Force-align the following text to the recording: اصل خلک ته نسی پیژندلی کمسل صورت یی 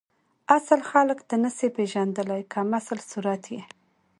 اصل 0.57 0.79
خلک 0.89 1.19
ته 1.27 1.35
نسی 1.43 1.67
پیژندلی 1.77 2.41
کمسل 2.53 2.99
صورت 3.11 3.43
یی 3.51 3.61